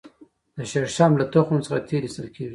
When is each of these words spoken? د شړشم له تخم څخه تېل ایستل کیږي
د 0.57 0.59
شړشم 0.71 1.11
له 1.19 1.25
تخم 1.33 1.55
څخه 1.65 1.77
تېل 1.87 2.03
ایستل 2.05 2.27
کیږي 2.35 2.49